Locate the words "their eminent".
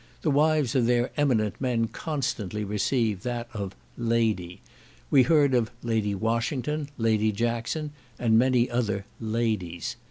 0.87-1.61